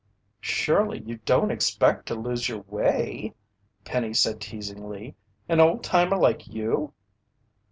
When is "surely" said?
0.39-0.99